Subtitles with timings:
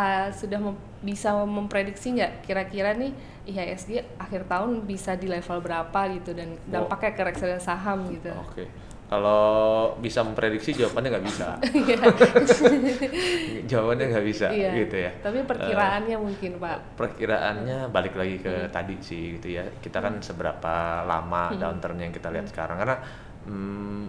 [0.00, 3.12] uh, sudah mem- bisa memprediksi nggak kira-kira nih
[3.42, 6.72] IHSG akhir tahun bisa di level berapa gitu dan Oh.
[6.80, 8.32] dampaknya ke reksadana saham gitu.
[8.32, 8.64] Oke.
[9.06, 9.42] Kalau
[9.98, 11.48] bisa memprediksi jawabannya nggak bisa.
[11.82, 11.98] Iya.
[13.66, 14.70] jawabannya nggak bisa Iya.
[14.76, 15.10] gitu ya.
[15.18, 16.78] Tapi perkiraannya mungkin Pak.
[16.94, 19.64] Perkiraannya balik lagi ke tadi sih gitu ya.
[19.80, 20.22] Kita kan Hmm.
[20.22, 22.96] seberapa lama downturn yang kita lihat sekarang karena
[23.46, 24.02] mm,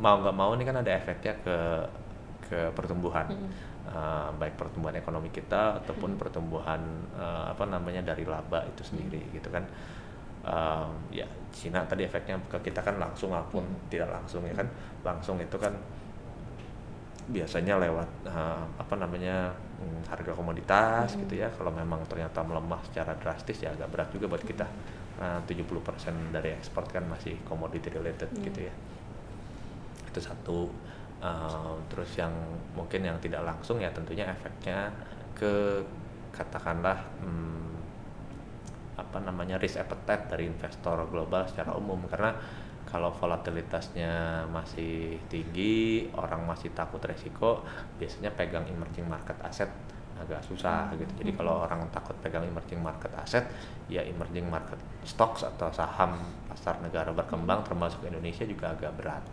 [0.00, 1.56] mau nggak mau ini kan ada efeknya ke
[2.46, 3.26] ke pertumbuhan.
[3.82, 6.78] Uh, baik pertumbuhan ekonomi kita ataupun pertumbuhan
[7.18, 9.66] uh, apa namanya dari laba itu sendiri gitu kan.
[10.46, 14.70] Um, ya Cina tadi efeknya ke kita kan langsung maupun tidak langsung ya kan.
[15.02, 15.74] Langsung itu kan
[17.26, 19.50] biasanya lewat uh, apa namanya
[19.82, 21.50] mm, harga komoditas gitu ya.
[21.50, 24.66] Kalau memang ternyata melemah secara drastis ya agak berat juga buat kita.
[25.18, 28.74] Uh, 70% dari ekspor kan masih commodity related gitu ya.
[30.06, 30.70] Itu satu
[31.22, 32.34] Uh, terus yang
[32.74, 34.90] mungkin yang tidak langsung ya tentunya efeknya
[35.38, 35.78] ke
[36.34, 37.70] katakanlah mm,
[38.98, 42.02] apa namanya risk appetite dari investor global secara umum.
[42.10, 42.34] Karena
[42.90, 47.62] kalau volatilitasnya masih tinggi orang masih takut resiko
[47.96, 49.70] biasanya pegang emerging market asset
[50.22, 51.10] agak susah gitu.
[51.20, 53.44] Jadi kalau orang takut pegang emerging market asset
[53.90, 59.24] ya emerging market stocks atau saham pasar negara berkembang termasuk Indonesia juga agak berat.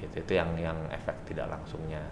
[0.00, 2.02] Gitu itu yang yang efek tidak langsungnya.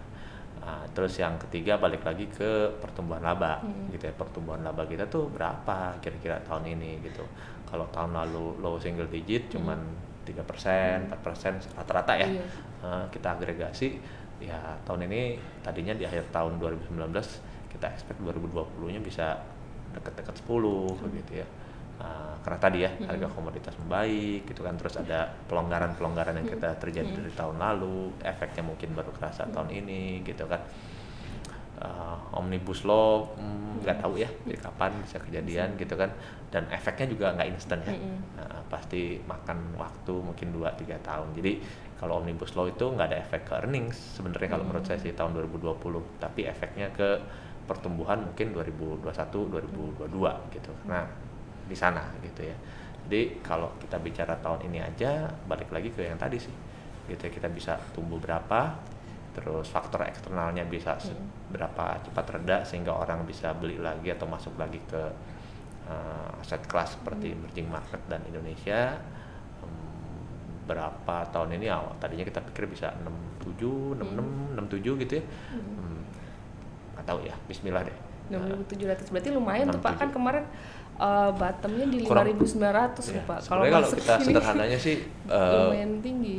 [0.64, 3.60] Nah, terus yang ketiga balik lagi ke pertumbuhan laba.
[3.92, 7.24] Gitu ya pertumbuhan laba kita tuh berapa kira-kira tahun ini gitu.
[7.68, 9.80] Kalau tahun lalu low single digit cuman
[10.24, 12.28] tiga persen empat persen rata-rata ya.
[12.28, 12.44] Iya.
[12.84, 13.96] Eh, kita agregasi
[14.42, 17.00] ya tahun ini tadinya di akhir tahun 2019
[17.74, 19.42] kita expect 2020-nya bisa
[19.94, 21.46] deket-deket 10 begitu ya.
[21.94, 24.74] Nah, karena tadi ya harga komoditas membaik gitu kan.
[24.78, 30.22] Terus ada pelonggaran-pelonggaran yang kita terjadi dari tahun lalu efeknya mungkin baru kerasa tahun ini
[30.26, 30.62] gitu kan.
[31.74, 36.10] Eh, omnibus law hmm, nggak tahu ya di kapan bisa kejadian gitu kan.
[36.50, 37.94] Dan efeknya juga nggak instan ya.
[38.38, 41.30] Nah, pasti makan waktu mungkin 2-3 tahun.
[41.34, 41.52] Jadi
[41.98, 45.40] kalau omnibus law itu nggak ada efek ke earnings sebenarnya kalau menurut saya sih tahun
[45.40, 45.78] 2020
[46.20, 47.22] tapi efeknya ke
[47.64, 50.70] pertumbuhan mungkin 2021 2022 gitu.
[50.84, 51.02] Karena
[51.64, 52.56] di sana gitu ya.
[53.04, 56.52] Jadi kalau kita bicara tahun ini aja balik lagi ke yang tadi sih.
[57.08, 58.72] Gitu ya, kita bisa tumbuh berapa
[59.34, 61.16] terus faktor eksternalnya bisa se-
[61.50, 65.02] berapa cepat reda sehingga orang bisa beli lagi atau masuk lagi ke
[65.90, 68.96] uh, aset kelas seperti emerging market dan Indonesia.
[69.60, 69.74] Em,
[70.64, 71.66] berapa tahun ini?
[71.68, 75.24] Awal tadinya kita pikir bisa 67 66 67 gitu ya.
[75.76, 76.00] Hmm,
[77.04, 80.00] nggak tahu ya Bismillah deh 6.700 berarti lumayan tuh Pak 6.700.
[80.00, 80.44] kan kemarin
[80.96, 83.38] uh, bottomnya di Kurang- 5.900 Ya, Pak.
[83.44, 84.96] kalau masuk kita ini sederhananya sih
[85.28, 86.38] eh, lumayan tinggi.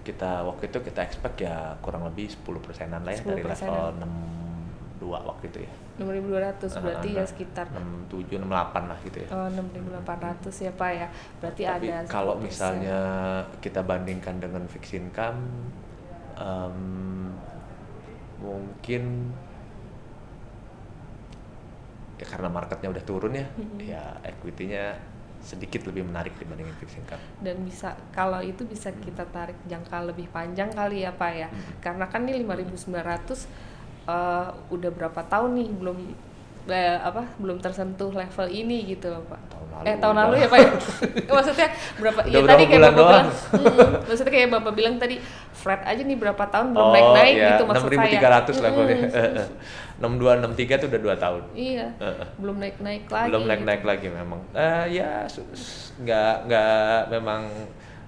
[0.00, 3.52] kita waktu itu kita expect ya kurang lebih 10 persenan lah ya 10 dari level
[3.52, 4.08] persenan.
[4.98, 7.66] 62 waktu itu ya 6.200 berarti ya sekitar
[8.08, 8.48] 67 68
[8.86, 11.06] lah gitu ya oh, 6.800 ya Pak ya.
[11.36, 12.46] Berarti Tapi ada kalau 10%.
[12.48, 12.98] misalnya
[13.58, 15.42] kita bandingkan dengan fixed income
[16.34, 17.34] em,
[18.38, 19.34] mungkin
[22.18, 23.46] ya karena marketnya udah turun ya
[23.78, 24.98] ya equity-nya
[25.38, 27.22] sedikit lebih menarik dibandingin fixed income.
[27.38, 31.48] Dan bisa kalau itu bisa kita tarik jangka lebih panjang kali ya Pak ya.
[31.78, 33.46] Karena kan ini 5.900
[34.08, 35.98] uh, udah berapa tahun nih belum
[36.68, 39.40] eh, apa belum tersentuh level ini gitu loh Pak.
[39.48, 40.70] Tahun lalu eh tahun lalu ya Pak ya.
[41.36, 43.08] maksudnya berapa Udah ya berapa tadi kayak Bapak doang.
[43.08, 45.16] bilang hmm, maksudnya kayak Bapak bilang tadi
[45.52, 48.20] flat aja nih berapa tahun belum oh naik-naik ya gitu maksud saya.
[48.46, 49.46] 6.300 levelnya Mm-mm.
[49.98, 51.86] 62 63 itu udah 2 tahun Iya.
[52.36, 53.28] Belum naik-naik lagi.
[53.28, 53.68] belum naik gitu.
[53.68, 55.26] naik lagi memang Eh ya
[55.98, 57.42] nggak nggak memang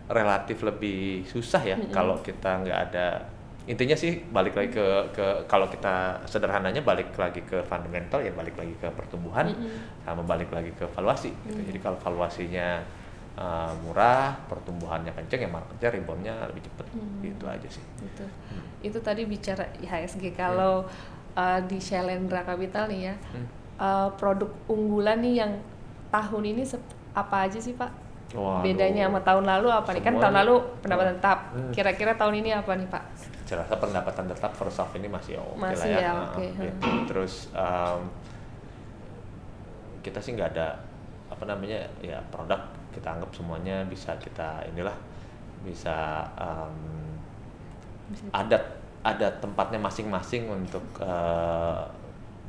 [0.07, 3.07] relatif lebih susah ya kalau kita nggak ada
[3.69, 8.57] intinya sih balik lagi ke ke kalau kita sederhananya balik lagi ke fundamental ya balik
[8.57, 9.53] lagi ke pertumbuhan
[10.03, 11.61] sama balik lagi ke valuasi gitu.
[11.69, 12.81] jadi kalau valuasinya
[13.37, 16.87] eh, murah pertumbuhannya kenceng ya marketnya reboundnya lebih cepet
[17.21, 18.25] gitu aja sih Gitu.
[18.81, 20.89] Itu tadi bicara IHSG kalau
[21.37, 23.15] uh, di Shalendra Capital nih ya.
[23.33, 23.47] Hmm.
[23.81, 25.53] uh, produk unggulan nih yang
[26.11, 26.63] tahun ini
[27.15, 27.91] apa aja sih, Pak?
[28.31, 28.63] Waduh.
[28.63, 30.03] Bedanya sama tahun lalu apa nih?
[30.03, 31.39] Kan tahun lalu pendapatan tetap.
[31.53, 31.73] Hmm.
[31.75, 33.05] Kira-kira tahun ini apa nih, Pak?
[33.51, 35.99] Saya rasa pendapatan tetap first half ini masih oke Masih lah ya.
[35.99, 36.45] ya, Nah, oke.
[36.55, 36.87] gitu.
[37.11, 38.01] Terus um,
[40.07, 40.79] kita sih nggak ada
[41.27, 42.63] apa namanya ya produk
[42.95, 44.95] kita anggap semuanya bisa kita inilah
[45.67, 47.11] bisa um,
[48.15, 48.23] Bisa.
[48.31, 48.59] ada
[49.03, 51.83] ada tempatnya masing-masing untuk uh,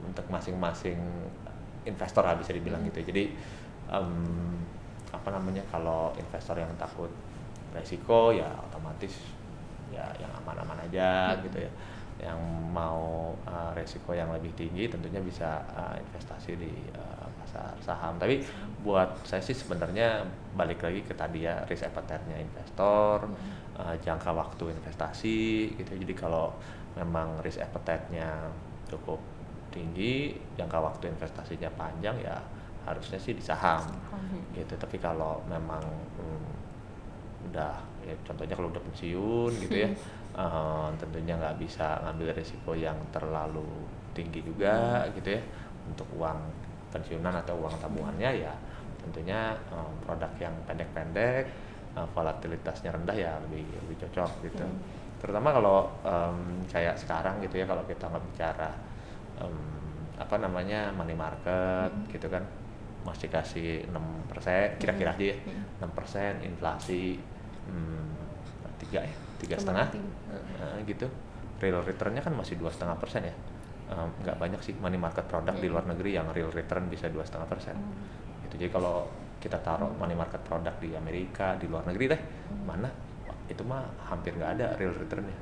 [0.05, 0.97] untuk masing-masing
[1.81, 3.01] investor lah bisa dibilang gitu.
[3.09, 3.33] Jadi
[3.89, 4.53] um,
[5.09, 7.09] apa namanya kalau investor yang takut
[7.73, 9.17] resiko ya otomatis
[9.91, 11.71] ya yang aman-aman aja gitu ya.
[12.21, 12.37] yang
[12.69, 18.21] mau uh, resiko yang lebih tinggi tentunya bisa uh, investasi di uh, pasar saham.
[18.21, 18.45] Tapi
[18.85, 20.21] buat saya sih sebenarnya
[20.53, 23.25] balik lagi ke tadi ya risk appetite-nya investor,
[23.73, 25.91] uh, jangka waktu investasi gitu.
[25.97, 26.53] Jadi kalau
[26.93, 28.53] memang risk appetite-nya
[28.85, 29.17] cukup
[29.73, 32.37] tinggi, jangka waktu investasinya panjang ya
[32.85, 33.81] harusnya sih di saham
[34.53, 34.73] gitu.
[34.77, 35.81] Tapi kalau memang
[36.21, 36.70] hmm,
[37.49, 39.89] udah ya contohnya kalau udah pensiun gitu ya
[40.37, 43.65] uh, tentunya nggak bisa ngambil risiko yang terlalu
[44.11, 45.41] tinggi juga gitu ya.
[45.81, 46.39] Untuk uang
[46.93, 48.53] pensiunan atau uang tabungannya ya
[49.01, 51.49] tentunya um, produk yang pendek-pendek
[51.97, 54.61] uh, volatilitasnya rendah ya lebih lebih cocok gitu.
[54.61, 54.77] Hmm.
[55.21, 58.69] terutama kalau um, kayak sekarang gitu ya kalau kita nggak bicara
[59.41, 59.81] um,
[60.17, 62.09] apa namanya money market hmm.
[62.13, 62.45] gitu kan
[63.01, 65.37] masih kasih enam persen kira-kira aja ya
[65.81, 67.17] enam persen inflasi
[68.81, 69.87] tiga ya tiga setengah.
[70.59, 71.07] nah, gitu.
[71.61, 73.35] Real returnnya kan masih dua setengah persen ya.
[73.93, 77.25] Nggak um, banyak sih money market produk di luar negeri yang real return bisa dua
[77.25, 77.75] setengah persen.
[78.47, 78.57] Gitu.
[78.61, 79.05] Jadi kalau
[79.41, 82.21] kita taruh money market produk di Amerika di luar negeri deh
[82.61, 82.89] mana
[83.49, 85.37] itu mah hampir nggak ada real returnnya.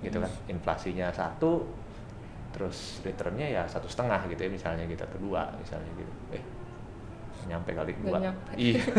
[0.00, 0.32] Gitu kan.
[0.48, 1.64] Inflasinya satu
[2.50, 6.12] terus returnnya ya satu setengah gitu ya misalnya gitu atau dua misalnya gitu.
[6.34, 6.42] Eh
[7.48, 8.18] nyampe kali dua.
[8.56, 8.82] Iya.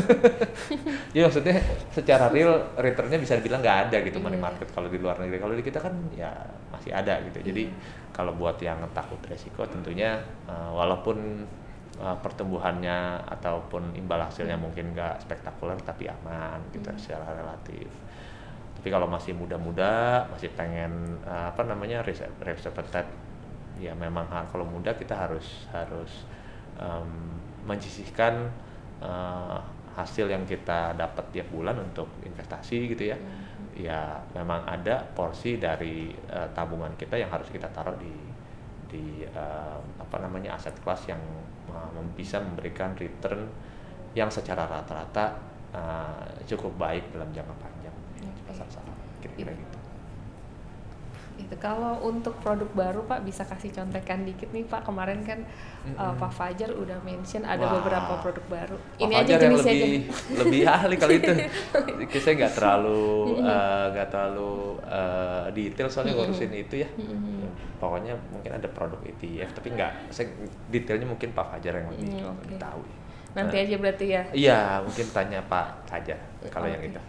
[1.11, 1.59] Ya maksudnya
[1.91, 4.45] secara real returnnya bisa dibilang nggak ada gitu money iya.
[4.47, 4.67] market.
[4.71, 6.31] Kalau di luar negeri kalau di kita kan ya
[6.71, 7.43] masih ada gitu.
[7.43, 7.75] Jadi iya.
[8.15, 10.15] kalau buat yang takut resiko tentunya
[10.47, 11.43] uh, walaupun
[11.99, 17.91] uh, pertumbuhannya ataupun imbal hasilnya mungkin nggak spektakuler tapi aman gitu secara relatif.
[18.79, 23.11] Tapi kalau masih muda-muda masih pengen uh, apa namanya risk risk appetite
[23.81, 26.23] ya memang kalau muda kita harus harus
[26.77, 28.49] um, menyisihkan
[29.01, 29.59] uh,
[29.91, 33.75] hasil yang kita dapat tiap bulan untuk investasi gitu ya hmm.
[33.75, 38.13] ya memang ada porsi dari uh, tabungan kita yang harus kita taruh di
[38.91, 41.19] di uh, apa namanya aset kelas yang
[41.71, 43.47] uh, bisa memberikan return
[44.11, 45.31] yang secara rata-rata
[45.71, 48.43] uh, cukup baik dalam jangka panjang okay.
[48.47, 48.91] pasar saham
[49.23, 49.70] kira-kira gitu gitu.
[51.61, 54.81] Kalau untuk produk baru Pak bisa kasih contekan dikit nih Pak.
[54.81, 55.93] Kemarin kan mm-hmm.
[55.93, 57.77] uh, Pak Fajar udah mention ada Wah.
[57.77, 58.77] beberapa produk baru.
[58.81, 60.11] Pak Ini Fajar aja jenisnya lebih, aja.
[60.41, 61.33] lebih ahli kalau itu.
[62.25, 63.01] Saya nggak terlalu
[63.45, 64.53] uh, nggak uh, terlalu
[64.89, 66.89] uh, detail soalnya ngurusin itu ya.
[67.77, 70.33] Pokoknya mungkin ada produk ETF tapi nggak saya
[70.73, 72.57] detailnya mungkin Pak Fajar yang lebih, mm, okay.
[72.57, 72.81] tahu.
[73.37, 74.23] Nanti uh, aja berarti ya.
[74.33, 76.17] Iya, mungkin tanya Pak Fajar
[76.49, 76.77] kalau okay.
[76.77, 77.01] yang itu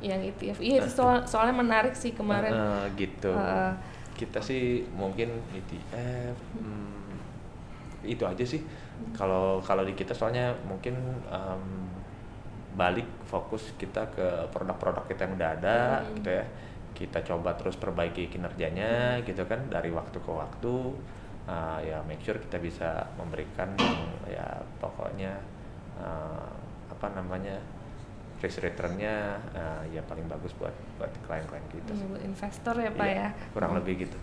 [0.00, 3.76] yang ETF iya itu soal, soalnya menarik sih kemarin uh, gitu uh,
[4.20, 7.16] kita sih mungkin ETF hmm,
[8.04, 8.60] itu aja sih
[9.16, 10.92] kalau kalau di kita soalnya mungkin
[11.32, 11.88] um,
[12.76, 16.20] balik fokus kita ke produk-produk kita yang udah ada hmm.
[16.20, 16.44] gitu ya
[16.92, 19.24] kita coba terus perbaiki kinerjanya hmm.
[19.24, 20.74] gitu kan dari waktu ke waktu
[21.48, 23.72] uh, ya make sure kita bisa memberikan
[24.28, 25.32] ya pokoknya
[25.96, 26.52] uh,
[26.92, 27.56] apa namanya
[28.40, 31.92] risk returnnya uh, ya paling bagus buat buat klien-klien kita.
[31.92, 33.28] Buat investor ya pak iya, ya.
[33.52, 33.80] Kurang hmm.
[33.84, 34.18] lebih gitu.